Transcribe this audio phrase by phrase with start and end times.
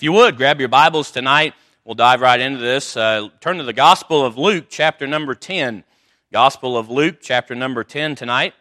[0.00, 1.52] If you would, grab your Bibles tonight.
[1.84, 2.96] We'll dive right into this.
[2.96, 5.84] Uh, turn to the Gospel of Luke, chapter number 10.
[6.32, 8.54] Gospel of Luke, chapter number 10 tonight.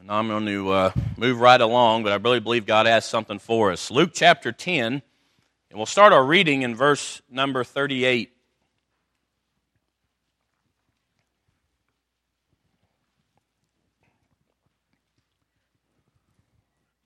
[0.00, 3.38] And I'm going to uh, move right along, but I really believe God has something
[3.38, 3.92] for us.
[3.92, 5.02] Luke chapter 10, and
[5.72, 8.32] we'll start our reading in verse number 38.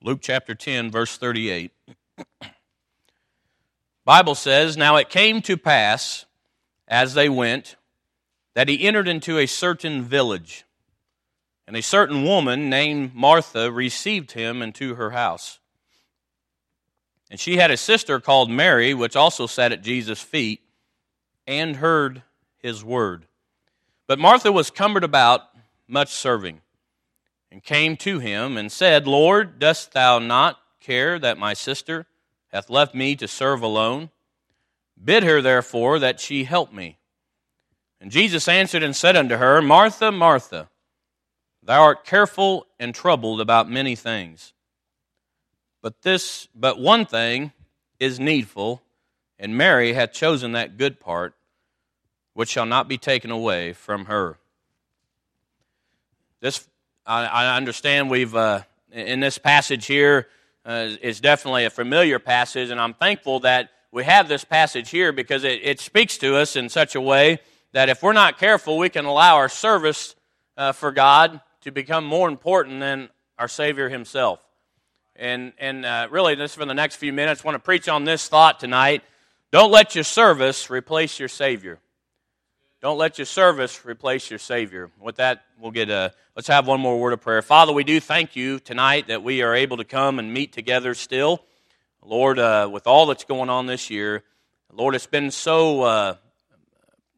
[0.01, 1.71] Luke chapter 10, verse 38.
[4.05, 6.25] Bible says, Now it came to pass,
[6.87, 7.75] as they went,
[8.53, 10.63] that he entered into a certain village,
[11.67, 15.59] and a certain woman named Martha received him into her house.
[17.31, 20.61] And she had a sister called Mary, which also sat at Jesus' feet
[21.47, 22.21] and heard
[22.59, 23.25] his word.
[24.05, 25.41] But Martha was cumbered about
[25.87, 26.61] much serving,
[27.51, 32.05] and came to him and said, Lord, dost thou not care that my sister
[32.51, 34.09] hath left me to serve alone.
[35.03, 36.97] Bid her, therefore, that she help me.
[37.99, 40.69] And Jesus answered and said unto her, Martha, Martha,
[41.63, 44.53] thou art careful and troubled about many things.
[45.81, 47.51] But this, but one thing
[47.99, 48.81] is needful,
[49.37, 51.35] and Mary hath chosen that good part,
[52.33, 54.37] which shall not be taken away from her.
[56.39, 56.67] This,
[57.05, 60.27] I, I understand we've, uh, in this passage here,
[60.65, 65.13] uh, is definitely a familiar passage, and I'm thankful that we have this passage here
[65.13, 67.39] because it, it speaks to us in such a way
[67.71, 70.15] that if we're not careful, we can allow our service
[70.57, 74.39] uh, for God to become more important than our Savior Himself.
[75.15, 78.03] And, and uh, really, just for the next few minutes, I want to preach on
[78.03, 79.03] this thought tonight.
[79.51, 81.79] Don't let your service replace your Savior.
[82.81, 84.91] Don't let your service replace your Savior.
[84.99, 87.41] With that, we'll get a, let's have one more word of prayer.
[87.41, 90.93] Father, we do thank you tonight that we are able to come and meet together
[90.93, 91.41] still.
[92.03, 94.23] Lord, uh, with all that's going on this year,
[94.73, 96.15] Lord, it's been so uh,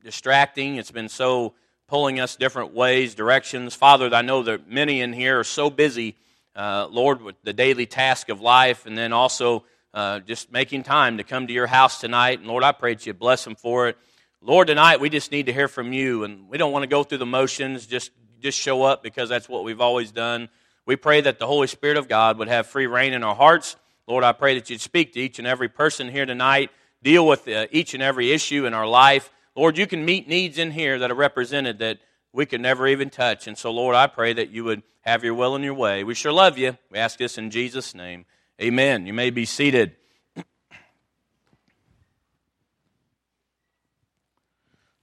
[0.04, 0.76] distracting.
[0.76, 1.56] It's been so
[1.88, 3.74] pulling us different ways, directions.
[3.74, 6.16] Father, I know that many in here are so busy,
[6.56, 11.18] uh, Lord, with the daily task of life, and then also uh, just making time
[11.18, 12.38] to come to your house tonight.
[12.40, 13.98] And Lord, I pray that you bless them for it.
[14.48, 17.04] Lord, tonight we just need to hear from you, and we don't want to go
[17.04, 20.48] through the motions, just, just show up because that's what we've always done.
[20.86, 23.76] We pray that the Holy Spirit of God would have free reign in our hearts.
[24.08, 26.72] Lord, I pray that you'd speak to each and every person here tonight,
[27.04, 29.34] deal with uh, each and every issue in our life.
[29.54, 32.00] Lord, you can meet needs in here that are represented that
[32.32, 33.48] we could never even touch.
[33.48, 36.06] And so, Lord, I pray that you would have your will and your way.
[36.06, 36.78] We sure love you.
[36.90, 38.24] We ask this in Jesus' name.
[38.62, 39.08] Amen.
[39.08, 39.97] You may be seated.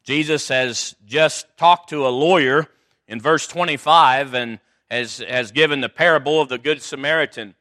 [0.04, 2.66] Jesus has just talked to a lawyer
[3.08, 4.60] in verse 25 and
[4.90, 7.54] has, has given the parable of the Good Samaritan.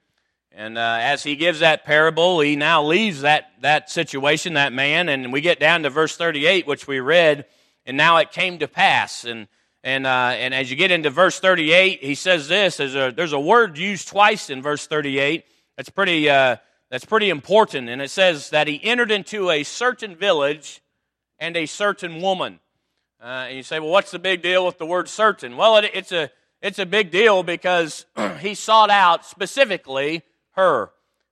[0.51, 5.07] And uh, as he gives that parable, he now leaves that, that situation, that man,
[5.07, 7.45] and we get down to verse 38, which we read,
[7.85, 9.23] and now it came to pass.
[9.23, 9.47] And,
[9.81, 13.33] and, uh, and as you get into verse 38, he says this there's a, there's
[13.33, 15.45] a word used twice in verse 38
[15.77, 16.57] that's pretty, uh,
[16.91, 17.87] that's pretty important.
[17.87, 20.82] And it says that he entered into a certain village
[21.43, 22.57] and a certain woman.
[23.21, 25.57] Uh, and you say, well, what's the big deal with the word certain?
[25.57, 26.31] Well, it, it's, a,
[26.61, 28.05] it's a big deal because
[28.39, 30.91] he sought out specifically her.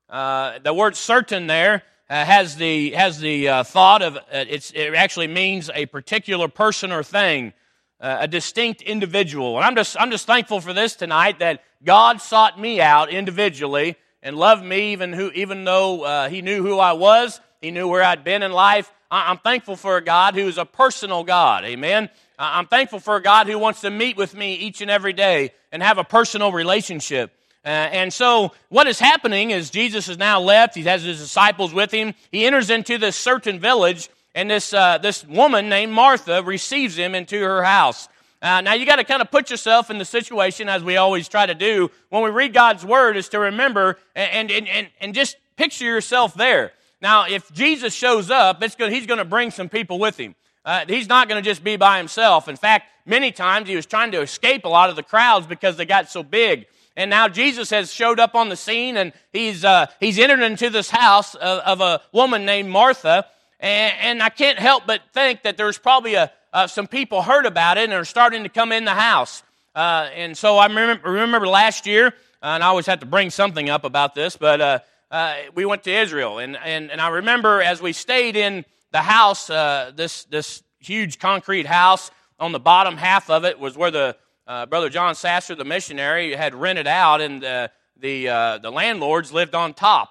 [0.10, 4.94] Uh, the word certain there uh, has the, has the uh, thought of uh, it
[4.94, 7.54] actually means a particular person or thing,
[8.02, 9.56] uh, a distinct individual.
[9.56, 13.96] And I'm just, I'm just thankful for this tonight that God sought me out individually
[14.22, 18.04] and loved me even, who, even though He knew who I was, He knew where
[18.04, 21.66] I'd been in life I'm thankful for a God who is a personal God.
[21.66, 22.10] Amen.
[22.40, 25.52] I'm thankful for a God who wants to meet with me each and every day
[25.72, 27.32] and have a personal relationship.
[27.64, 30.74] Uh, and so, what is happening is Jesus has now left.
[30.74, 32.16] He has his disciples with him.
[32.32, 37.14] He enters into this certain village, and this, uh, this woman named Martha receives him
[37.14, 38.08] into her house.
[38.42, 41.28] Uh, now, you got to kind of put yourself in the situation, as we always
[41.28, 45.14] try to do when we read God's word, is to remember and, and, and, and
[45.14, 46.72] just picture yourself there.
[47.02, 50.36] Now, if Jesus shows up, going, he's going to bring some people with him.
[50.64, 52.48] Uh, he's not going to just be by himself.
[52.48, 55.78] In fact, many times he was trying to escape a lot of the crowds because
[55.78, 56.68] they got so big.
[56.96, 60.70] And now Jesus has showed up on the scene and he's, uh, he's entered into
[60.70, 63.26] this house of, of a woman named Martha.
[63.60, 67.46] And, and, I can't help but think that there's probably a, uh, some people heard
[67.46, 69.44] about it and are starting to come in the house.
[69.74, 73.70] Uh, and so I remember, remember last year, and I always have to bring something
[73.70, 76.40] up about this, but uh, we went to Israel.
[76.40, 81.20] And, and, and I remember as we stayed in the house, uh, this, this huge
[81.20, 82.10] concrete house,
[82.40, 84.16] on the bottom half of it was where the
[84.48, 89.32] uh, brother John Sasser, the missionary, had rented out, and the, the, uh, the landlords
[89.32, 90.10] lived on top.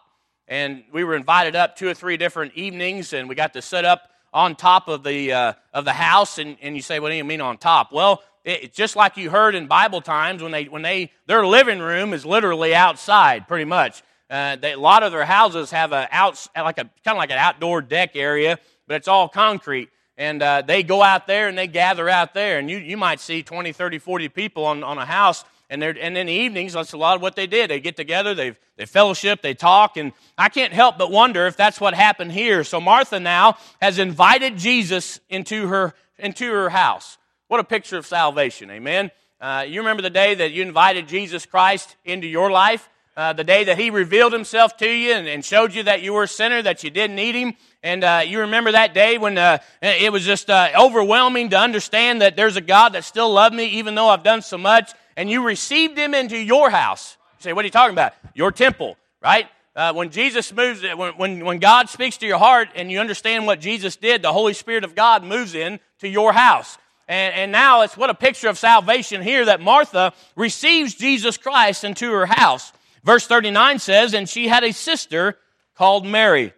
[0.51, 3.85] and we were invited up two or three different evenings, and we got to sit
[3.85, 6.39] up on top of the uh, of the house.
[6.39, 9.31] And, and you say, "What do you mean on top?" Well, it's just like you
[9.31, 13.65] heard in Bible times when they when they their living room is literally outside, pretty
[13.65, 14.03] much.
[14.31, 17.31] Uh, they, a lot of their houses have a out like a kind of like
[17.31, 19.91] an outdoor deck area, but it's all concrete.
[20.17, 23.21] And uh, they go out there and they gather out there, and you, you might
[23.21, 26.93] see 20, 30, 40 people on, on a house and, and in the evenings, that's
[26.93, 27.71] a lot of what they did.
[27.71, 31.57] They get together, they they fellowship, they talk, and I can't help but wonder if
[31.57, 32.65] that's what happened here.
[32.65, 37.19] So Martha now has invited Jesus into her into her house.
[37.47, 39.13] What a picture of salvation, amen.
[39.41, 42.91] Uh, you remember the day that you invited Jesus Christ into your life?
[43.21, 46.15] Uh, the day that he revealed himself to you and, and, showed you that you
[46.15, 47.53] were a sinner, that you didn't need him.
[47.83, 52.23] And uh, you remember that day when uh, it was just uh, overwhelming to understand
[52.23, 55.29] that there's a God that still loved me, even though I've done so much and
[55.29, 57.19] you received him into your house.
[57.41, 58.15] You say, what are you talking about?
[58.33, 59.49] Your temple, right?
[59.77, 63.45] Uh, when Jesus moves, when, when, when God speaks to your heart and you understand
[63.45, 66.79] what Jesus did, the Holy Spirit of God moves in to your house.
[67.07, 71.85] And, and now it's what a picture of salvation here that Martha receives Jesus Christ
[71.85, 72.73] into her house.
[73.03, 75.39] Verse 39 says, And she had a sister
[75.75, 76.53] called Mary,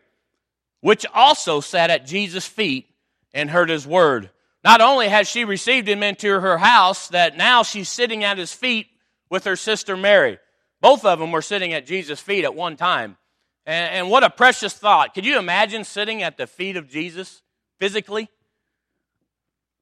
[0.80, 2.88] which also sat at Jesus' feet
[3.32, 4.30] and heard his word.
[4.64, 8.52] Not only has she received him into her house, that now she's sitting at his
[8.52, 8.86] feet
[9.28, 10.38] with her sister Mary.
[10.80, 13.16] Both of them were sitting at Jesus' feet at one time.
[13.66, 15.14] And, and what a precious thought.
[15.14, 17.42] Could you imagine sitting at the feet of Jesus
[17.78, 18.28] physically?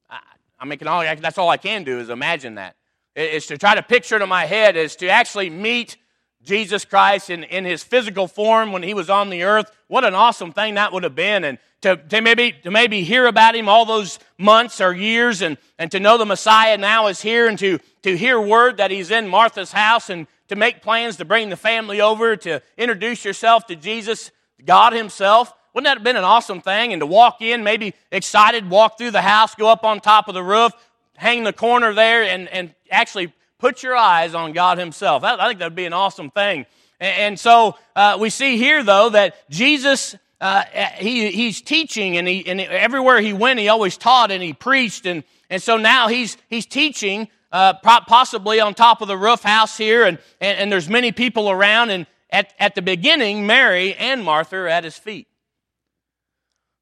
[0.09, 0.21] I,
[0.59, 2.77] I mean, all, that's all I can do is imagine that.
[3.17, 5.97] Is to try to picture it in my head, is to actually meet
[6.45, 9.71] Jesus Christ in, in his physical form when he was on the earth.
[9.89, 11.45] What an awesome thing that would have been.
[11.45, 15.57] And to, to, maybe, to maybe hear about him all those months or years and,
[15.79, 19.11] and to know the Messiah now is here and to, to hear word that he's
[19.11, 23.67] in Martha's house and to make plans to bring the family over, to introduce yourself
[23.67, 24.31] to Jesus,
[24.65, 25.53] God himself.
[25.73, 26.93] Wouldn't that have been an awesome thing?
[26.93, 30.35] And to walk in, maybe excited, walk through the house, go up on top of
[30.35, 30.73] the roof,
[31.17, 35.23] hang the corner there, and, and actually put your eyes on God Himself.
[35.23, 36.67] I, think that would be an awesome thing.
[36.99, 40.17] And, and so uh, we see here, though, that Jesus.
[40.43, 40.63] Uh,
[40.97, 45.05] he, he's teaching, and, he, and everywhere he went, he always taught and he preached.
[45.05, 49.77] And, and so now he's, he's teaching, uh, possibly on top of the roof house
[49.77, 51.91] here, and, and, and there's many people around.
[51.91, 55.27] And at, at the beginning, Mary and Martha are at his feet.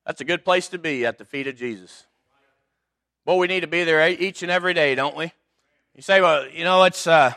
[0.07, 2.07] That's a good place to be, at the feet of Jesus.
[3.25, 5.33] Well, we need to be there each and every day, don't we?
[5.99, 7.33] You say, well, you know, it's uh,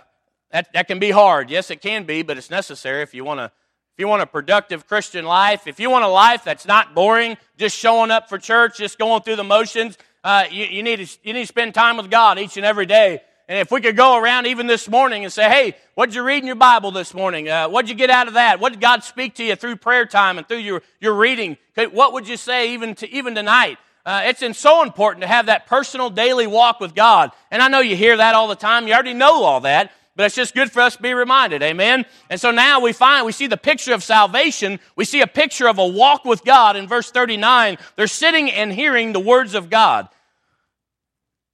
[0.52, 1.50] that that can be hard.
[1.50, 4.28] Yes, it can be, but it's necessary if you want to if you want a
[4.28, 5.66] productive Christian life.
[5.66, 9.24] If you want a life that's not boring, just showing up for church, just going
[9.24, 9.98] through the motions.
[10.24, 12.86] Uh, you, you need to you need to spend time with God each and every
[12.86, 13.22] day.
[13.48, 16.22] And if we could go around even this morning and say, hey, what did you
[16.22, 17.50] read in your Bible this morning?
[17.50, 18.60] Uh, what did you get out of that?
[18.60, 21.58] What did God speak to you through prayer time and through your, your reading?
[21.76, 23.80] What would you say even, to, even tonight?
[24.06, 27.32] Uh, it's so important to have that personal daily walk with God.
[27.52, 28.88] And I know you hear that all the time.
[28.88, 31.62] You already know all that, but it's just good for us to be reminded.
[31.62, 32.06] Amen.
[32.30, 34.80] And so now we find, we see the picture of salvation.
[34.96, 37.78] We see a picture of a walk with God in verse 39.
[37.96, 40.10] They're sitting and hearing the words of God.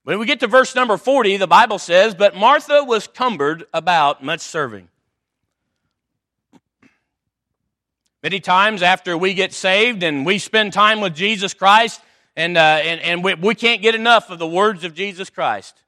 [0.04, 4.24] When we get to verse number 40, the Bible says, But Martha was cumbered about
[4.24, 4.88] much serving.
[8.24, 12.02] Many times after we get saved and we spend time with Jesus Christ,
[12.38, 15.82] and, uh, and, and we, we can't get enough of the words of Jesus Christ.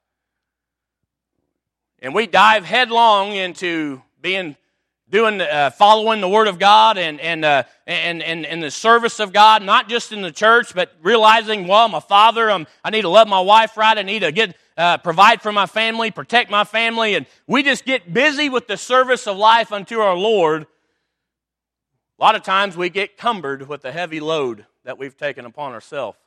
[1.99, 4.57] And we dive headlong into being
[5.11, 9.19] doing uh, following the word of god and and, uh, and and and the service
[9.19, 12.91] of god not just in the church but realizing well i'm a father I'm, i
[12.91, 16.11] need to love my wife right i need to get uh, provide for my family
[16.11, 20.15] protect my family and we just get busy with the service of life unto our
[20.15, 20.67] lord
[22.19, 25.71] a lot of times we get cumbered with the heavy load that we've taken upon
[25.73, 26.18] ourselves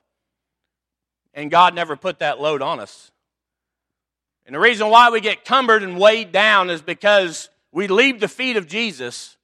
[1.34, 3.10] and God never put that load on us.
[4.46, 8.28] And the reason why we get cumbered and weighed down is because we leave the
[8.28, 9.36] feet of Jesus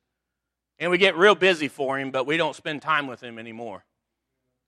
[0.78, 3.84] and we get real busy for Him, but we don't spend time with Him anymore.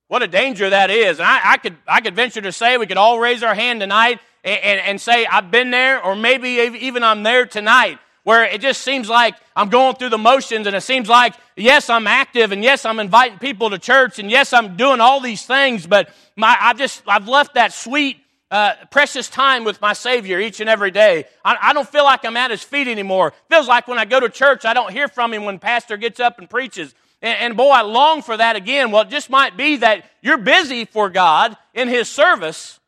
[0.07, 1.19] What a danger that is.
[1.19, 3.81] And I, I could, I could venture to say we could all raise our hand
[3.81, 8.43] tonight and, and, and say, I've been there, or maybe even I'm there tonight where
[8.43, 12.07] it just seems like I'm going through the motions and it seems like, yes, I'm
[12.07, 15.87] active and yes, I'm inviting people to church and yes, I'm doing all these things,
[15.87, 18.17] but my, I've just, I've left that sweet,
[18.51, 21.25] uh, precious time with my Savior each and every day.
[21.43, 23.33] I, I, don't feel like I'm at His feet anymore.
[23.49, 26.19] Feels like when I go to church, I don't hear from Him when Pastor gets
[26.19, 26.93] up and preaches.
[27.21, 28.91] And, and boy, I long for that again.
[28.91, 32.79] Well, it just might be that you're busy for God in His service,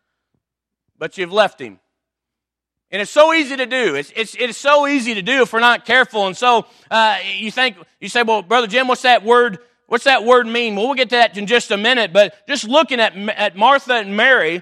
[0.99, 1.79] but you've left Him.
[2.93, 3.95] And it's so easy to do.
[3.95, 6.27] It's, it's, it's so easy to do if we're not careful.
[6.27, 9.57] And so uh, you think, you say, well, Brother Jim, what's that word?
[9.87, 10.75] What's that word mean?
[10.75, 12.13] Well, we'll get to that in just a minute.
[12.13, 14.61] But just looking at, at Martha and Mary,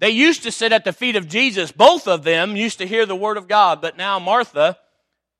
[0.00, 1.72] they used to sit at the feet of Jesus.
[1.72, 3.80] Both of them used to hear the word of God.
[3.80, 4.76] But now Martha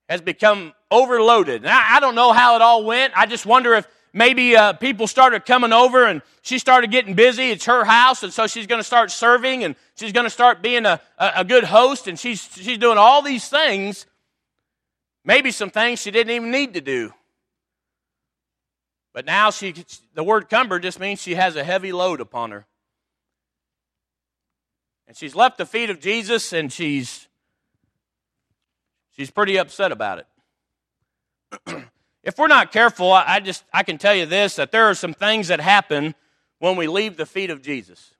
[0.08, 1.62] has become overloaded.
[1.62, 3.12] Now, I don't know how it all went.
[3.14, 7.50] I just wonder if maybe uh, people started coming over and she started getting busy.
[7.50, 10.62] It's her house, and so she's going to start serving and she's going to start
[10.62, 14.06] being a, a, good host, and she's, she's doing all these things.
[15.24, 17.12] Maybe some things she didn't even need to do.
[19.12, 19.74] But now she,
[20.14, 22.66] the word cumber just means she has a heavy load upon her.
[25.06, 27.28] And she's left the feet of Jesus and she's
[29.14, 30.24] she's pretty upset about
[31.66, 31.81] it.
[32.22, 35.14] if we're not careful, I just I can tell you this that there are some
[35.14, 36.14] things that happen
[36.58, 38.14] when we leave the feet of Jesus.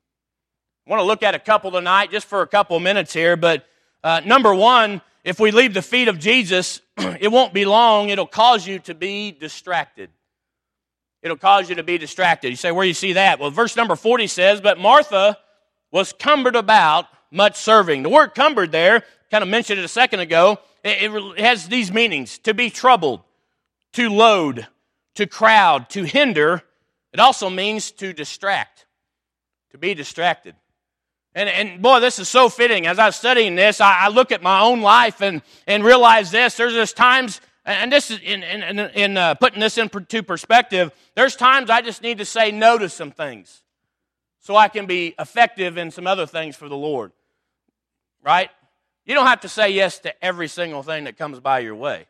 [0.87, 3.65] I want to look at a couple tonight just for a couple minutes here, but
[4.03, 8.09] uh, number one, if we leave the feet of Jesus, it won't be long.
[8.09, 10.11] It'll cause you to be distracted.
[11.23, 12.51] It'll cause you to be distracted.
[12.51, 13.39] You say, where do you see that?
[13.39, 15.39] Well, verse number 40 says, But Martha
[15.93, 18.03] was cumbered about much serving.
[18.03, 21.93] The word cumbered there, kind of mentioned it a second ago, it, it has these
[21.93, 23.21] meanings to be troubled,
[23.93, 24.67] to load,
[25.15, 26.63] to crowd, to hinder.
[27.13, 28.87] It also means to distract,
[29.71, 30.55] to be distracted.
[31.35, 32.87] And, and boy, this is so fitting.
[32.87, 36.31] As I was studying this, I, I look at my own life and, and realize
[36.31, 36.57] this.
[36.57, 41.37] There's just times, and this is in, in, in uh, putting this into perspective, there's
[41.37, 43.63] times I just need to say no to some things
[44.41, 47.13] so I can be effective in some other things for the Lord.
[48.23, 48.51] Right?
[49.07, 52.07] You don't have to say yes to every single thing that comes by your way.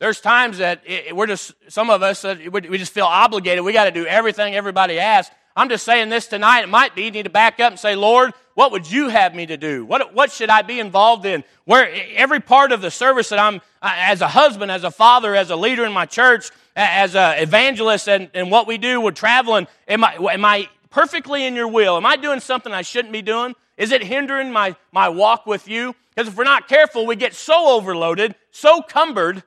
[0.00, 3.64] There's times that it, we're just, some of us, uh, we just feel obligated.
[3.64, 5.34] We got to do everything everybody asks.
[5.56, 6.62] I'm just saying this tonight.
[6.62, 9.34] It might be you need to back up and say, Lord, what would you have
[9.34, 9.84] me to do?
[9.84, 11.44] What, what should I be involved in?
[11.64, 15.50] Where every part of the service that I'm, as a husband, as a father, as
[15.50, 19.68] a leader in my church, as an evangelist, and, and what we do, we're traveling.
[19.86, 21.96] Am I, am I perfectly in your will?
[21.96, 23.54] Am I doing something I shouldn't be doing?
[23.76, 25.94] Is it hindering my, my walk with you?
[26.14, 29.42] Because if we're not careful, we get so overloaded, so cumbered,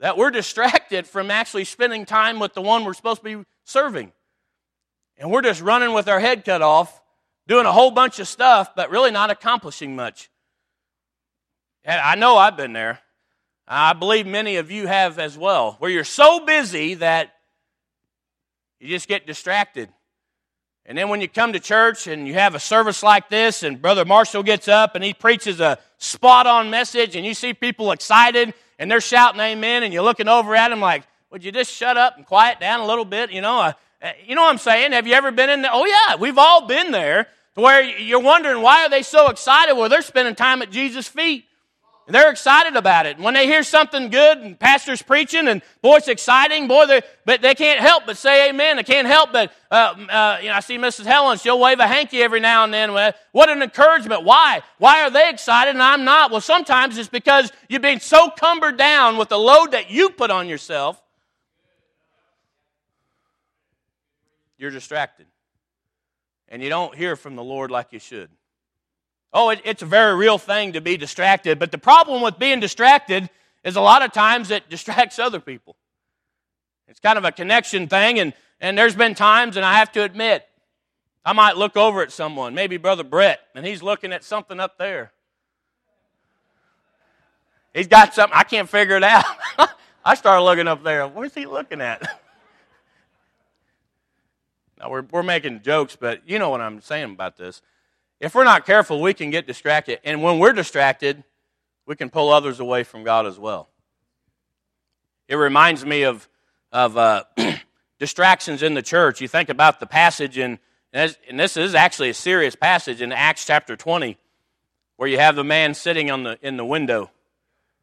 [0.00, 4.12] that we're distracted from actually spending time with the one we're supposed to be serving.
[5.16, 7.00] And we're just running with our head cut off,
[7.46, 10.30] doing a whole bunch of stuff, but really not accomplishing much.
[11.84, 13.00] And I know I've been there.
[13.66, 17.34] I believe many of you have as well, where you're so busy that
[18.80, 19.88] you just get distracted.
[20.84, 23.80] And then when you come to church and you have a service like this, and
[23.80, 27.90] Brother Marshall gets up and he preaches a spot on message, and you see people
[27.90, 31.72] excited and they're shouting amen, and you're looking over at them like, would you just
[31.72, 33.32] shut up and quiet down a little bit?
[33.32, 34.92] You know, uh, uh you know what I'm saying?
[34.92, 35.70] Have you ever been in there?
[35.72, 39.74] Oh, yeah, we've all been there to where you're wondering why are they so excited?
[39.74, 41.46] Well, they're spending time at Jesus' feet.
[42.06, 43.18] They're excited about it.
[43.18, 47.40] When they hear something good and pastor's preaching and boy, it's exciting, boy, they, but
[47.40, 48.76] they can't help but say amen.
[48.76, 51.06] They can't help but, uh, uh, you know, I see Mrs.
[51.06, 52.92] Helen, she'll wave a hanky every now and then.
[53.32, 54.22] What an encouragement.
[54.22, 54.60] Why?
[54.76, 56.30] Why are they excited and I'm not?
[56.30, 60.30] Well, sometimes it's because you've been so cumbered down with the load that you put
[60.30, 61.00] on yourself,
[64.58, 65.26] you're distracted.
[66.48, 68.28] And you don't hear from the Lord like you should.
[69.34, 71.58] Oh, it, it's a very real thing to be distracted.
[71.58, 73.28] But the problem with being distracted
[73.64, 75.74] is a lot of times it distracts other people.
[76.86, 78.20] It's kind of a connection thing.
[78.20, 80.46] And, and there's been times, and I have to admit,
[81.24, 84.78] I might look over at someone, maybe Brother Brett, and he's looking at something up
[84.78, 85.10] there.
[87.72, 89.24] He's got something, I can't figure it out.
[90.04, 91.08] I started looking up there.
[91.08, 92.02] Where's he looking at?
[94.78, 97.62] now, we're, we're making jokes, but you know what I'm saying about this
[98.24, 100.00] if we're not careful, we can get distracted.
[100.02, 101.22] And when we're distracted,
[101.84, 103.68] we can pull others away from God as well.
[105.28, 106.26] It reminds me of,
[106.72, 107.24] of uh,
[107.98, 109.20] distractions in the church.
[109.20, 110.58] You think about the passage, in,
[110.94, 114.16] and this is actually a serious passage in Acts chapter 20,
[114.96, 117.10] where you have the man sitting on the, in the window.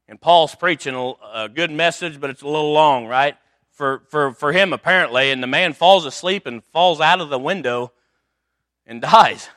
[0.08, 3.38] And Paul's preaching a, a good message, but it's a little long, right?
[3.74, 5.30] For, for, for him, apparently.
[5.30, 7.92] And the man falls asleep and falls out of the window
[8.88, 9.48] and dies.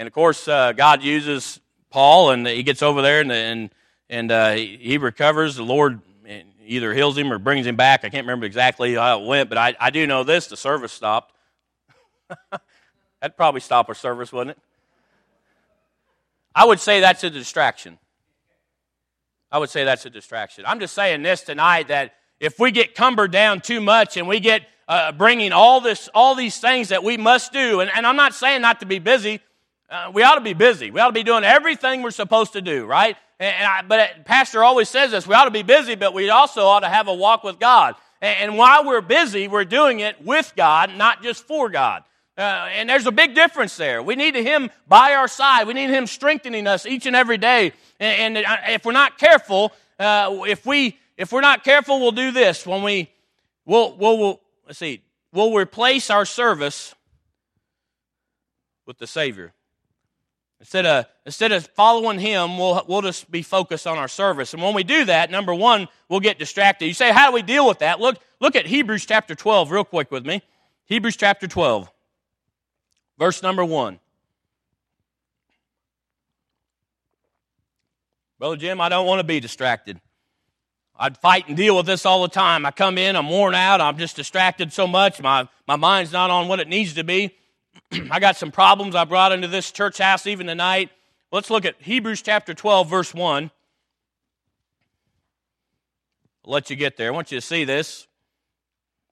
[0.00, 3.70] And of course, uh, God uses Paul, and he gets over there, and and
[4.08, 5.56] and uh, he recovers.
[5.56, 6.00] The Lord
[6.64, 8.02] either heals him or brings him back.
[8.02, 10.90] I can't remember exactly how it went, but I, I do know this: the service
[10.90, 11.34] stopped.
[13.20, 14.62] That'd probably stop our service, wouldn't it?
[16.54, 17.98] I would say that's a distraction.
[19.52, 20.64] I would say that's a distraction.
[20.66, 24.40] I'm just saying this tonight that if we get cumbered down too much and we
[24.40, 28.16] get uh, bringing all this, all these things that we must do, and, and I'm
[28.16, 29.42] not saying not to be busy.
[29.90, 30.92] Uh, we ought to be busy.
[30.92, 33.16] We ought to be doing everything we're supposed to do, right?
[33.40, 36.30] And, and I, but Pastor always says this: we ought to be busy, but we
[36.30, 37.96] also ought to have a walk with God.
[38.22, 42.04] And, and while we're busy, we're doing it with God, not just for God.
[42.38, 44.00] Uh, and there's a big difference there.
[44.00, 45.66] We need Him by our side.
[45.66, 47.72] We need Him strengthening us each and every day.
[47.98, 52.12] And, and uh, if we're not careful, uh, if we if we're not careful, we'll
[52.12, 53.10] do this when we
[53.66, 56.94] we'll, we'll, we'll let's see we'll replace our service
[58.86, 59.52] with the Savior.
[60.60, 64.52] Instead of, instead of following Him, we'll, we'll just be focused on our service.
[64.52, 66.86] And when we do that, number one, we'll get distracted.
[66.86, 67.98] You say, how do we deal with that?
[67.98, 70.42] Look, look at Hebrews chapter 12 real quick with me.
[70.84, 71.90] Hebrews chapter 12,
[73.18, 73.98] verse number 1.
[78.38, 80.00] Brother Jim, I don't want to be distracted.
[80.98, 82.66] I'd fight and deal with this all the time.
[82.66, 86.28] I come in, I'm worn out, I'm just distracted so much, my, my mind's not
[86.30, 87.34] on what it needs to be.
[88.10, 90.90] I got some problems I brought into this church house even tonight.
[91.32, 93.50] Let's look at Hebrews chapter 12, verse 1.
[96.44, 97.08] I'll let you get there.
[97.08, 98.06] I want you to see this.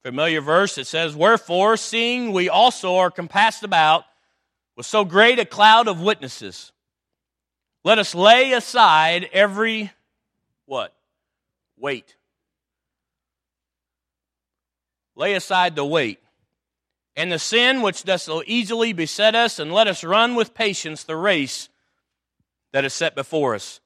[0.03, 0.79] Familiar verse.
[0.79, 4.05] It says, Wherefore, seeing we also are compassed about
[4.77, 6.73] with so great a cloud of witnesses,
[7.85, 9.93] let us lay aside every
[10.67, 10.95] what?
[11.79, 12.17] Weight.
[15.15, 16.21] Lay aside the weight.
[17.19, 21.03] And the sin which does so easily beset us, and let us run with patience
[21.03, 21.69] the race
[22.71, 23.81] that is set before us.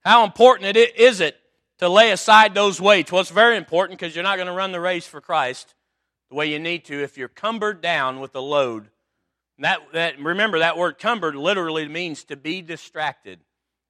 [0.00, 1.38] How important it is it
[1.78, 3.10] to lay aside those weights?
[3.10, 5.74] Well, it's very important because you're not going to run the race for Christ
[6.28, 8.90] the way you need to if you're cumbered down with a load.
[9.60, 13.40] That, that, remember, that word cumbered literally means to be distracted,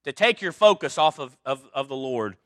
[0.05, 2.37] to take your focus off of, of, of the Lord.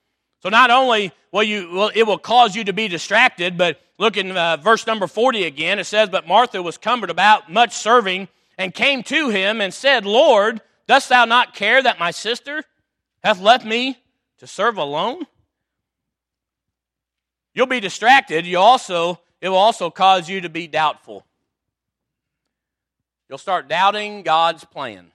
[0.45, 4.19] So not only will you, will, it will cause you to be distracted, but look
[4.19, 5.79] in uh, verse number 40 again.
[5.79, 10.05] It says, But Martha was cumbered about much serving and came to him and said,
[10.05, 12.63] Lord, dost thou not care that my sister
[13.23, 13.97] hath left me
[14.37, 15.27] to serve alone?
[17.55, 18.45] You'll be distracted.
[18.45, 21.25] You also, it will also cause you to be doubtful.
[23.31, 25.11] You'll start doubting God's plan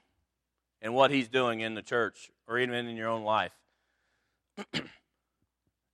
[0.82, 3.52] and what He's doing in the church or even in your own life.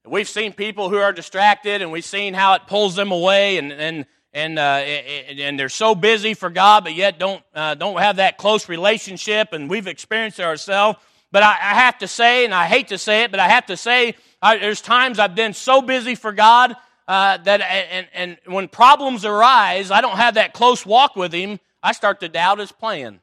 [0.08, 3.72] We've seen people who are distracted, and we've seen how it pulls them away, and
[3.72, 8.18] and and uh, and they're so busy for God, but yet don't uh, don't have
[8.18, 9.54] that close relationship.
[9.54, 11.00] And we've experienced it ourselves.
[11.32, 13.66] But I, I, have to say, and I hate to say it, but I have
[13.66, 18.38] to say, I, there's times I've been so busy for God uh, that, and and
[18.46, 21.60] when problems arise, I don't have that close walk with Him.
[21.82, 23.22] I start to doubt His plan.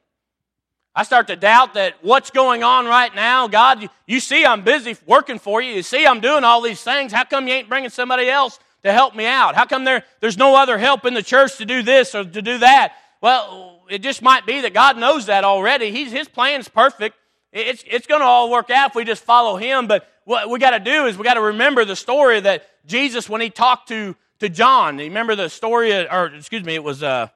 [0.95, 4.95] I start to doubt that what's going on right now, God, you, see I'm busy
[5.07, 5.73] working for you.
[5.73, 7.11] You see I'm doing all these things.
[7.11, 9.55] How come you ain't bringing somebody else to help me out?
[9.55, 12.41] How come there, there's no other help in the church to do this or to
[12.43, 12.93] do that?
[13.21, 15.89] Well, it just might be that God knows that already.
[15.89, 17.15] He's, his plan's perfect.
[17.51, 19.87] It's, it's going to all work out if we just follow Him.
[19.87, 23.27] But what we got to do is we got to remember the story that Jesus,
[23.27, 27.01] when He talked to, to John, remember the story, or excuse me, it was...
[27.01, 27.29] Uh,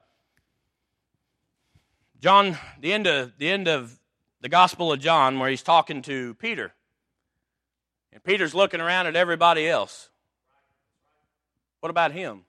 [2.20, 3.96] John, the end of the end of
[4.40, 6.72] the Gospel of John, where he's talking to Peter.
[8.12, 10.08] And Peter's looking around at everybody else.
[11.80, 12.44] What about him?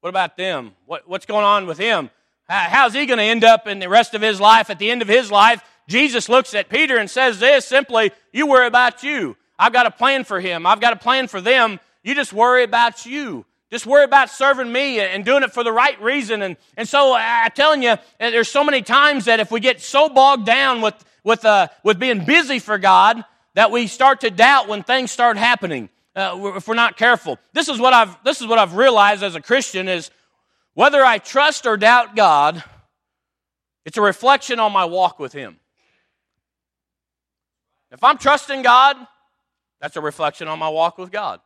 [0.00, 0.72] What about them?
[0.84, 2.10] What, what's going on with him?
[2.46, 4.68] How, how's he going to end up in the rest of his life?
[4.68, 8.46] At the end of his life, Jesus looks at Peter and says this simply, You
[8.46, 9.36] worry about you.
[9.58, 10.66] I've got a plan for him.
[10.66, 11.80] I've got a plan for them.
[12.02, 13.46] You just worry about you.
[13.70, 16.42] Just worry about serving me and doing it for the right reason.
[16.42, 20.08] And, and so I'm telling you, there's so many times that if we get so
[20.08, 24.68] bogged down with, with, uh, with being busy for God, that we start to doubt
[24.68, 27.38] when things start happening uh, if we're not careful.
[27.52, 30.10] This is what I've this is what I've realized as a Christian is
[30.74, 32.62] whether I trust or doubt God,
[33.84, 35.58] it's a reflection on my walk with Him.
[37.90, 38.96] If I'm trusting God,
[39.80, 41.40] that's a reflection on my walk with God.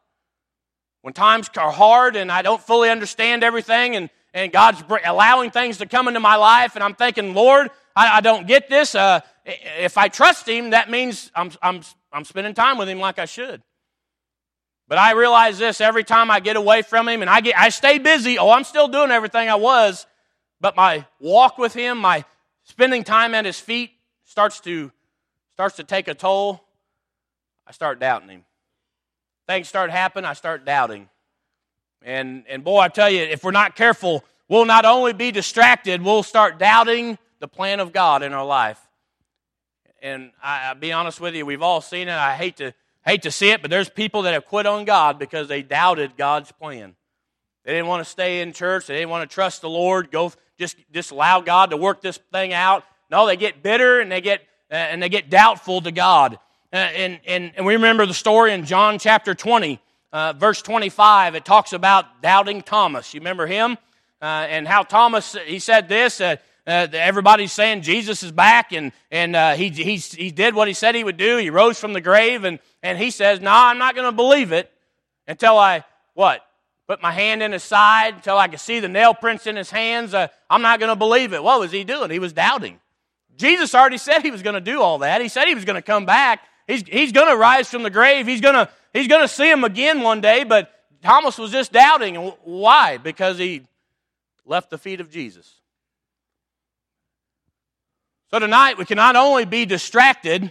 [1.04, 5.76] When times are hard and I don't fully understand everything and, and God's allowing things
[5.76, 8.94] to come into my life and I'm thinking, Lord, I, I don't get this.
[8.94, 13.18] Uh, if I trust Him, that means I'm, I'm, I'm spending time with Him like
[13.18, 13.60] I should.
[14.88, 17.68] But I realize this every time I get away from Him and I, get, I
[17.68, 18.38] stay busy.
[18.38, 20.06] Oh, I'm still doing everything I was.
[20.58, 22.24] But my walk with Him, my
[22.62, 23.90] spending time at His feet
[24.24, 24.90] starts to,
[25.52, 26.64] starts to take a toll.
[27.66, 28.44] I start doubting Him
[29.46, 31.08] things start happening, I start doubting.
[32.02, 36.02] And, and boy, I tell you, if we're not careful, we'll not only be distracted,
[36.02, 38.80] we'll start doubting the plan of God in our life.
[40.02, 42.14] And I, will be honest with you, we've all seen it.
[42.14, 42.74] I hate to,
[43.06, 46.16] hate to see it, but there's people that have quit on God because they doubted
[46.16, 46.94] God's plan.
[47.64, 48.86] They didn't want to stay in church.
[48.86, 50.10] They didn't want to trust the Lord.
[50.10, 52.84] Go just, just allow God to work this thing out.
[53.10, 56.38] No, they get bitter and they get, uh, and they get doubtful to God.
[56.74, 59.78] Uh, and, and, and we remember the story in John chapter 20,
[60.12, 61.36] uh, verse 25.
[61.36, 63.14] It talks about doubting Thomas.
[63.14, 63.78] You remember him?
[64.20, 66.20] Uh, and how Thomas, he said this.
[66.20, 66.34] Uh,
[66.66, 70.74] uh, everybody's saying Jesus is back and, and uh, he, he, he did what he
[70.74, 71.36] said he would do.
[71.36, 74.16] He rose from the grave and, and he says, No, nah, I'm not going to
[74.16, 74.68] believe it
[75.28, 75.84] until I,
[76.14, 76.44] what?
[76.88, 79.70] Put my hand in his side until I can see the nail prints in his
[79.70, 80.12] hands.
[80.12, 81.42] Uh, I'm not going to believe it.
[81.44, 82.10] What was he doing?
[82.10, 82.80] He was doubting.
[83.36, 85.20] Jesus already said he was going to do all that.
[85.20, 86.40] He said he was going to come back.
[86.66, 88.26] He's, he's going to rise from the grave.
[88.26, 90.70] He's going to, he's going to see him again one day, but
[91.02, 92.16] Thomas was just doubting.
[92.44, 92.96] Why?
[92.96, 93.62] Because he
[94.46, 95.60] left the feet of Jesus.
[98.30, 100.50] So tonight, we can not only be distracted,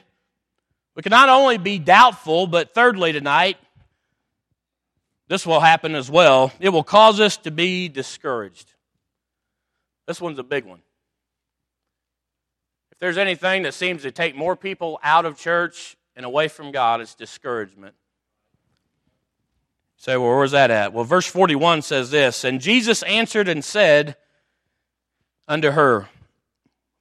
[0.95, 3.58] we can not only be doubtful, but thirdly, tonight,
[5.28, 6.52] this will happen as well.
[6.60, 8.71] It will cause us to be discouraged.
[10.06, 10.82] This one's a big one.
[12.91, 16.71] If there's anything that seems to take more people out of church and away from
[16.71, 17.95] God, is discouragement.
[19.97, 20.93] say, well, where's that at?
[20.93, 24.15] Well, verse 41 says this And Jesus answered and said
[25.47, 26.10] unto her,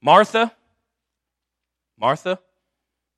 [0.01, 0.51] Martha,
[1.97, 2.39] Martha,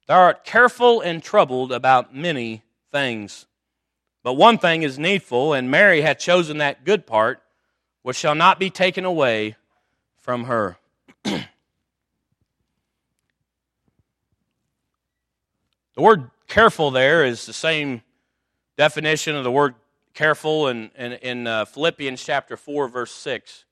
[0.08, 3.48] thou art careful and troubled about many things.
[4.24, 7.42] But one thing is needful, and Mary hath chosen that good part,
[8.02, 9.56] which shall not be taken away
[10.18, 10.78] from her.
[15.96, 18.02] the word careful there is the same
[18.78, 19.76] definition of the word
[20.14, 23.66] careful in, in, in uh, Philippians chapter 4, verse 6.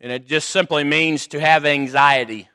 [0.00, 2.48] And it just simply means to have anxiety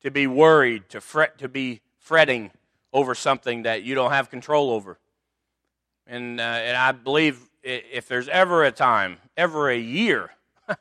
[0.00, 2.50] to be worried, to fret, to be fretting
[2.92, 4.98] over something that you don't have control over.
[6.06, 10.30] And, uh, and I believe if there's ever a time, ever a year,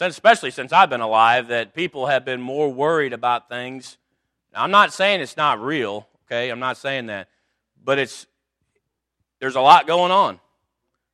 [0.00, 3.98] especially since I've been alive, that people have been more worried about things.
[4.54, 6.50] I'm not saying it's not real, okay?
[6.50, 7.28] I'm not saying that.
[7.82, 8.26] But it's
[9.40, 10.40] there's a lot going on.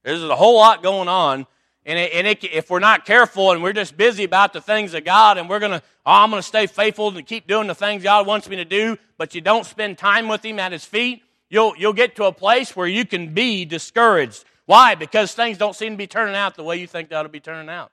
[0.03, 1.47] There's a whole lot going on
[1.87, 4.93] and, it, and it, if we're not careful and we're just busy about the things
[4.95, 7.67] of God and we're going to, oh, I'm going to stay faithful and keep doing
[7.67, 10.73] the things God wants me to do, but you don't spend time with Him at
[10.73, 14.45] His feet, you'll, you'll get to a place where you can be discouraged.
[14.67, 14.95] Why?
[14.95, 17.29] Because things don't seem to be turning out the way you think they ought to
[17.29, 17.91] be turning out.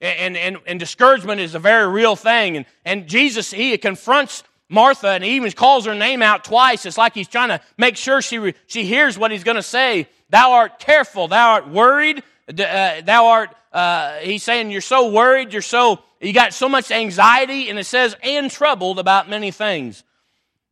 [0.00, 2.58] And, and, and discouragement is a very real thing.
[2.58, 6.86] And, and Jesus, He confronts Martha and he even calls her name out twice.
[6.86, 10.08] It's like He's trying to make sure she, she hears what He's going to say.
[10.30, 15.52] Thou art careful, thou art worried, uh, thou art, uh, he's saying you're so worried,
[15.52, 20.04] you're so, you got so much anxiety, and it says, and troubled about many things.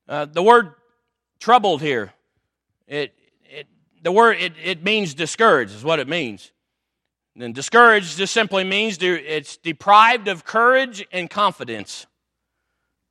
[0.08, 0.74] Uh, the word
[1.38, 2.12] troubled here,
[2.86, 3.66] it, it,
[4.02, 6.50] the word, it, it means discouraged, is what it means.
[7.38, 12.06] And discouraged just simply means it's deprived of courage and confidence,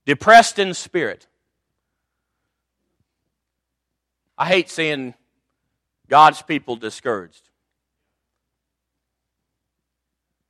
[0.06, 1.28] depressed in spirit.
[4.38, 5.14] I hate seeing
[6.08, 7.50] God's people discouraged.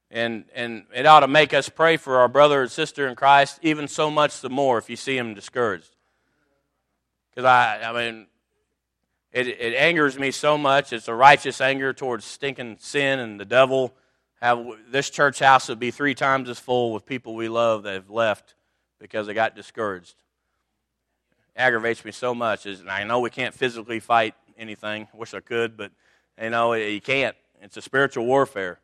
[0.10, 3.60] And, and it ought to make us pray for our brother and sister in Christ,
[3.62, 5.96] even so much the more if you see them discouraged.
[7.30, 8.28] Because I, I mean,
[9.32, 10.92] it, it angers me so much.
[10.92, 13.94] It's a righteous anger towards stinking sin and the devil.
[14.42, 17.94] Have this church house would be three times as full with people we love that
[17.94, 18.56] have left
[19.02, 20.16] because they got discouraged.
[21.56, 22.66] Aggravates me so much.
[22.66, 25.08] And I know we can't physically fight anything.
[25.14, 25.92] Wish I could, but
[26.42, 27.36] you know you can't.
[27.62, 28.80] It's a spiritual warfare.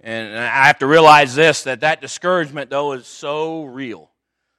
[0.00, 4.10] And I have to realize this that that discouragement, though, is so real.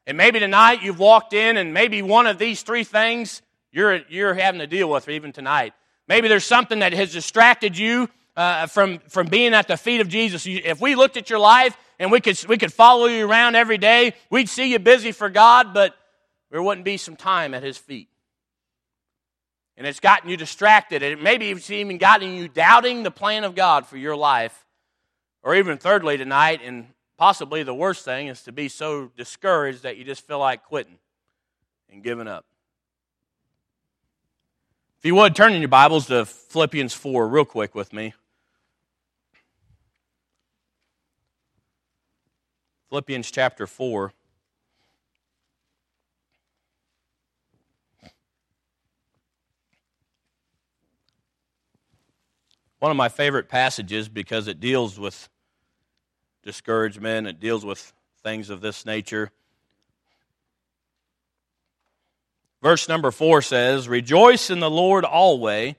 [0.07, 4.33] And maybe tonight you've walked in, and maybe one of these three things you're, you're
[4.33, 5.73] having to deal with, even tonight.
[6.07, 10.07] Maybe there's something that has distracted you uh, from, from being at the feet of
[10.07, 10.45] Jesus.
[10.45, 13.77] If we looked at your life and we could, we could follow you around every
[13.77, 15.95] day, we'd see you busy for God, but
[16.49, 18.09] there wouldn't be some time at His feet.
[19.77, 23.55] And it's gotten you distracted, and maybe it's even gotten you doubting the plan of
[23.55, 24.65] God for your life
[25.43, 29.97] or even thirdly, tonight, and possibly the worst thing is to be so discouraged that
[29.97, 30.97] you just feel like quitting
[31.89, 32.45] and giving up.
[34.99, 38.13] If you would, turn in your Bibles to Philippians 4 real quick with me.
[42.91, 44.11] Philippians chapter 4.
[52.79, 55.29] One of my favorite passages because it deals with
[56.43, 59.31] discouragement, it deals with things of this nature.
[62.61, 65.75] Verse number 4 says, Rejoice in the Lord always,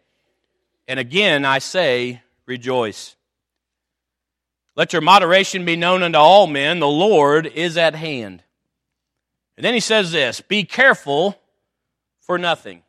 [0.89, 3.17] and again I say, rejoice.
[4.75, 6.81] Let your moderation be known unto all men.
[6.81, 8.43] The Lord is at hand.
[9.57, 11.39] And then he says this Be careful
[12.21, 12.83] for nothing.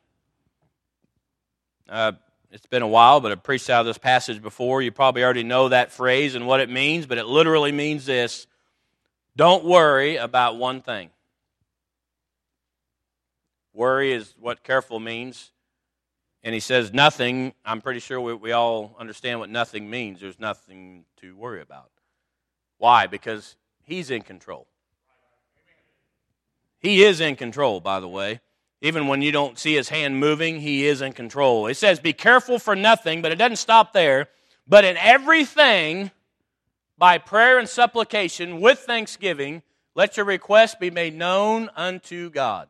[1.89, 2.13] Uh,
[2.51, 4.81] it's been a while, but I've preached out of this passage before.
[4.81, 8.47] You probably already know that phrase and what it means, but it literally means this
[9.35, 11.09] Don't worry about one thing.
[13.73, 15.51] Worry is what careful means.
[16.43, 17.53] And he says nothing.
[17.63, 20.19] I'm pretty sure we, we all understand what nothing means.
[20.19, 21.89] There's nothing to worry about.
[22.77, 23.07] Why?
[23.07, 24.67] Because he's in control.
[26.79, 28.41] He is in control, by the way.
[28.81, 31.67] Even when you don't see his hand moving, he is in control.
[31.67, 34.27] It says, Be careful for nothing, but it doesn't stop there.
[34.67, 36.11] But in everything,
[36.97, 39.63] by prayer and supplication, with thanksgiving,
[39.95, 42.67] let your requests be made known unto God.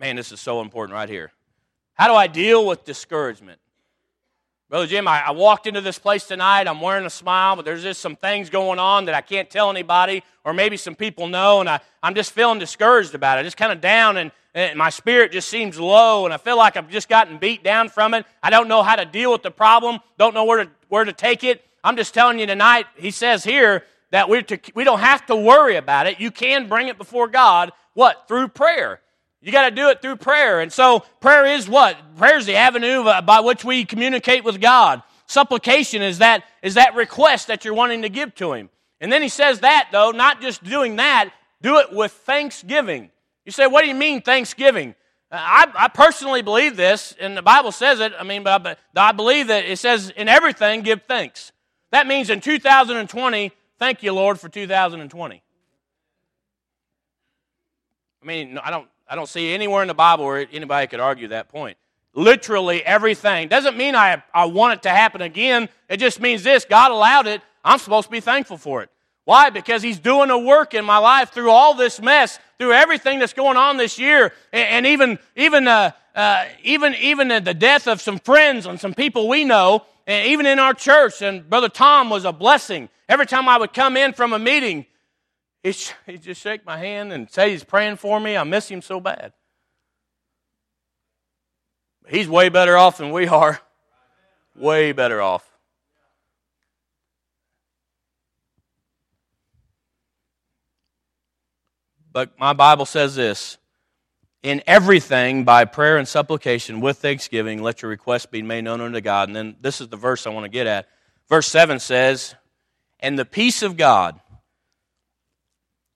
[0.00, 1.30] Man, this is so important right here.
[1.92, 3.60] How do I deal with discouragement?
[4.70, 6.66] Brother Jim, I, I, walked into this place tonight.
[6.66, 9.68] I'm wearing a smile, but there's just some things going on that I can't tell
[9.68, 13.42] anybody, or maybe some people know, and I, I'm just feeling discouraged about it.
[13.42, 16.78] Just kind of down, and, and my spirit just seems low, and I feel like
[16.78, 18.24] I've just gotten beat down from it.
[18.42, 21.12] I don't know how to deal with the problem, don't know where to, where to
[21.12, 21.62] take it.
[21.84, 25.36] I'm just telling you tonight, he says here that we're to, we don't have to
[25.36, 26.20] worry about it.
[26.20, 27.72] You can bring it before God.
[27.92, 28.26] What?
[28.28, 29.00] Through prayer.
[29.42, 30.60] You got to do it through prayer.
[30.60, 31.96] And so prayer is what?
[32.16, 35.02] Prayer is the avenue by which we communicate with God.
[35.26, 38.68] Supplication is that, is that request that you're wanting to give to Him.
[39.00, 41.30] And then he says that, though, not just doing that,
[41.62, 43.10] do it with thanksgiving.
[43.46, 44.94] You say, what do you mean thanksgiving?
[45.32, 48.12] Uh, I, I personally believe this, and the Bible says it.
[48.18, 51.52] I mean, but I, I believe that it says, in everything, give thanks.
[51.92, 55.42] That means in 2020, thank you, Lord, for 2020.
[58.22, 61.26] I mean, I don't, I don't see anywhere in the Bible where anybody could argue
[61.28, 61.76] that point.
[62.14, 63.48] Literally everything.
[63.48, 65.68] Doesn't mean I, I want it to happen again.
[65.88, 67.42] It just means this God allowed it.
[67.64, 68.90] I'm supposed to be thankful for it.
[69.24, 69.50] Why?
[69.50, 73.32] Because He's doing a work in my life through all this mess, through everything that's
[73.32, 78.00] going on this year, and, and even even uh, uh, even even the death of
[78.00, 81.20] some friends and some people we know, and even in our church.
[81.20, 82.88] And Brother Tom was a blessing.
[83.08, 84.86] Every time I would come in from a meeting,
[85.62, 85.72] he,
[86.18, 88.36] just shake my hand and say he's praying for me.
[88.36, 89.32] I miss him so bad.
[92.08, 93.60] He's way better off than we are.
[94.56, 95.46] Way better off.
[102.12, 103.58] But my Bible says this
[104.42, 109.00] In everything, by prayer and supplication, with thanksgiving, let your requests be made known unto
[109.00, 109.28] God.
[109.28, 110.88] And then this is the verse I want to get at.
[111.28, 112.34] Verse 7 says,
[112.98, 114.20] And the peace of God,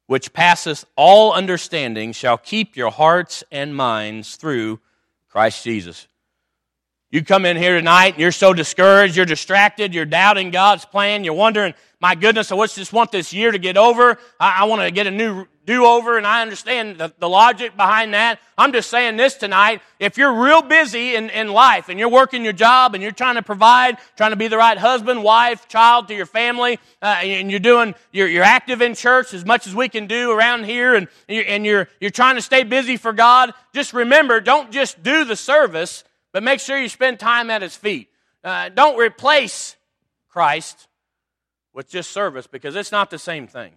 [0.06, 4.80] which passeth all understanding, shall keep your hearts and minds through
[5.28, 6.06] Christ Jesus.
[7.14, 11.22] You come in here tonight and you're so discouraged, you're distracted, you're doubting God's plan,
[11.22, 14.18] you're wondering, my goodness, I just want this year to get over.
[14.40, 17.76] I, I want to get a new do over, and I understand the, the logic
[17.76, 18.40] behind that.
[18.58, 19.80] I'm just saying this tonight.
[20.00, 23.36] If you're real busy in, in life and you're working your job and you're trying
[23.36, 27.48] to provide, trying to be the right husband, wife, child to your family, uh, and
[27.48, 30.96] you're doing, you're, you're active in church as much as we can do around here,
[30.96, 35.00] and, you're, and you're, you're trying to stay busy for God, just remember, don't just
[35.04, 36.02] do the service,
[36.34, 38.10] but make sure you spend time at His feet.
[38.42, 39.76] Uh, don't replace
[40.28, 40.88] Christ
[41.72, 43.72] with just service because it's not the same thing.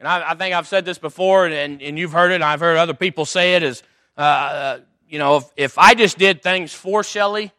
[0.00, 2.60] And I, I think I've said this before, and, and you've heard it, and I've
[2.60, 3.82] heard other people say it, is,
[4.16, 7.52] uh, uh, you know, if, if I just did things for Shelley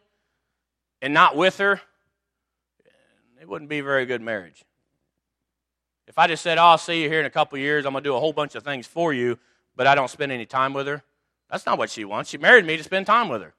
[1.00, 1.80] and not with her,
[3.40, 4.64] it wouldn't be a very good marriage.
[6.08, 8.02] If I just said, oh, I'll see you here in a couple years, I'm going
[8.02, 9.38] to do a whole bunch of things for you,
[9.76, 11.04] but I don't spend any time with her,
[11.50, 12.30] that's not what she wants.
[12.30, 13.54] She married me to spend time with her.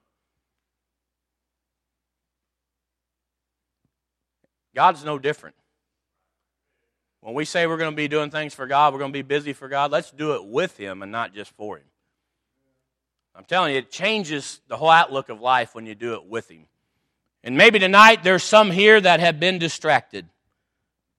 [4.76, 5.56] God's no different.
[7.22, 9.24] When we say we're going to be doing things for God, we're going to be
[9.24, 11.86] busy for God, let's do it with Him and not just for Him.
[13.36, 16.50] I'm telling you, it changes the whole outlook of life when you do it with
[16.50, 16.66] Him.
[17.44, 20.28] And maybe tonight there's some here that have been distracted,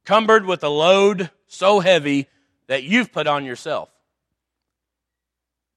[0.05, 2.29] cumbered with a load so heavy
[2.67, 3.91] that you've put on yourself.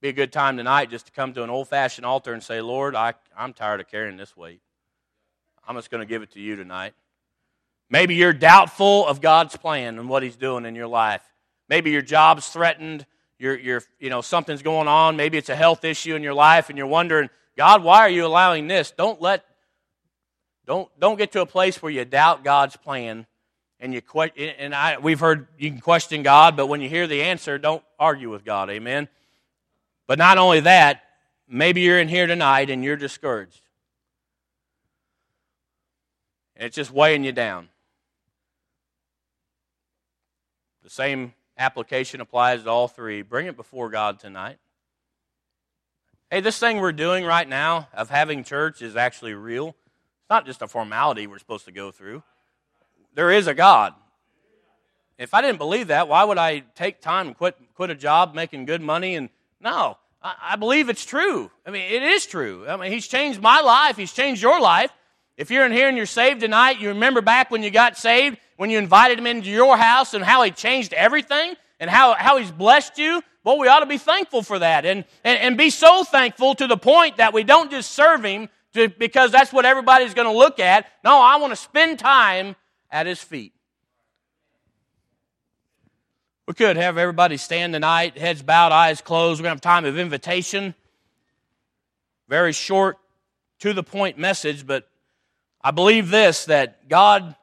[0.03, 2.59] Be a good time tonight just to come to an old fashioned altar and say,
[2.59, 4.59] Lord, I, I'm tired of carrying this weight.
[5.65, 6.93] I'm just going to give it to you tonight.
[7.89, 11.21] Maybe you're doubtful of God's plan and what He's doing in your life.
[11.69, 13.05] Maybe your job's threatened.
[13.39, 15.15] You're, you're, you know, something's going on.
[15.15, 18.25] Maybe it's a health issue in your life, and you're wondering, God, why are you
[18.25, 18.91] allowing this?
[18.91, 19.45] Don't let,
[20.65, 23.25] don't, don't get to a place where you doubt God's plan,
[23.79, 24.33] and you quit.
[24.37, 27.83] and I, we've heard you can question God, but when you hear the answer, don't
[27.97, 28.69] argue with God.
[28.69, 29.07] Amen.
[30.07, 31.03] But not only that,
[31.47, 33.61] maybe you're in here tonight and you're discouraged.
[36.55, 37.67] it's just weighing you down.
[40.83, 43.21] The same application applies to all three.
[43.21, 44.57] Bring it before God tonight.
[46.29, 49.69] Hey, this thing we're doing right now of having church is actually real.
[49.69, 52.23] It's not just a formality we're supposed to go through.
[53.13, 53.93] There is a God.
[55.17, 58.33] If I didn't believe that, why would I take time and quit, quit a job
[58.33, 59.15] making good money?
[59.15, 59.29] And
[59.63, 61.49] no, I, I believe it's true.
[61.65, 62.65] I mean, it is true.
[62.67, 64.91] I mean, He's changed my life, He's changed your life.
[65.35, 68.37] If you're in here and you're saved tonight, you remember back when you got saved,
[68.57, 72.37] when you invited Him into your house and how He changed everything and how, how
[72.37, 73.23] He's blessed you.
[73.43, 76.67] Well, we ought to be thankful for that and, and, and be so thankful to
[76.67, 80.37] the point that we don't just serve Him to, because that's what everybody's going to
[80.37, 80.85] look at.
[81.03, 82.55] No, I want to spend time
[82.91, 83.52] at His feet.
[86.47, 89.39] We could have everybody stand tonight, heads bowed, eyes closed.
[89.39, 90.75] We're going to have time of invitation.
[92.27, 92.97] Very short,
[93.59, 94.87] to the point message, but
[95.61, 97.35] I believe this that God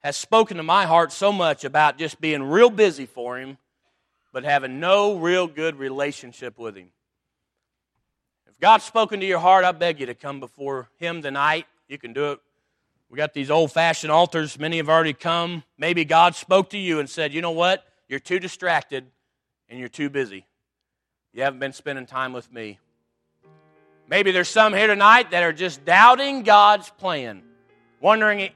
[0.00, 3.58] has spoken to my heart so much about just being real busy for Him
[4.36, 6.90] but having no real good relationship with Him.
[8.46, 11.64] If God's spoken to your heart, I beg you to come before Him tonight.
[11.88, 12.40] You can do it.
[13.08, 14.58] We got these old fashioned altars.
[14.58, 15.62] Many have already come.
[15.78, 17.82] Maybe God spoke to you and said, you know what?
[18.08, 19.06] You're too distracted
[19.68, 20.46] and you're too busy.
[21.32, 22.78] You haven't been spending time with me.
[24.08, 27.42] Maybe there's some here tonight that are just doubting God's plan,
[28.00, 28.50] wondering,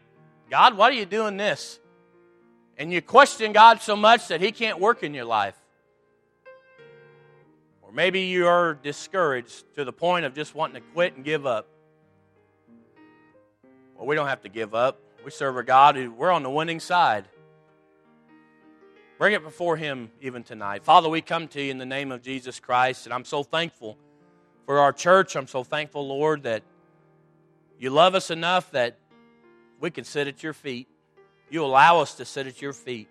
[0.48, 1.80] God, why are you doing this?
[2.78, 5.56] And you question God so much that He can't work in your life.
[7.82, 11.44] Or maybe you are discouraged to the point of just wanting to quit and give
[11.44, 11.66] up.
[13.96, 15.00] Well, we don't have to give up.
[15.24, 17.26] We serve a God who we're on the winning side.
[19.20, 20.83] Bring it before Him even tonight.
[20.83, 23.98] Father, we come to you in the name of Jesus Christ, and I'm so thankful
[24.64, 25.37] for our church.
[25.37, 26.62] I'm so thankful, Lord, that
[27.78, 28.96] you love us enough that
[29.78, 30.88] we can sit at your feet.
[31.50, 33.11] You allow us to sit at your feet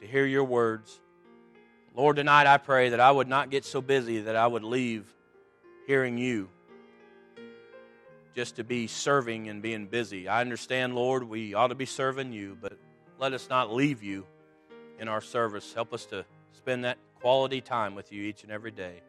[0.00, 0.98] to hear your words.
[1.94, 5.04] Lord, tonight I pray that I would not get so busy that I would leave
[5.86, 6.48] hearing you
[8.34, 10.26] just to be serving and being busy.
[10.26, 12.78] I understand, Lord, we ought to be serving you, but
[13.18, 14.24] let us not leave you
[14.98, 15.72] in our service.
[15.72, 19.02] Help us to spend that quality time with you each and every day.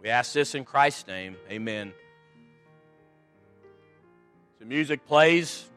[0.00, 1.36] We ask this in Christ's name.
[1.50, 1.92] Amen.
[4.60, 5.68] The music plays.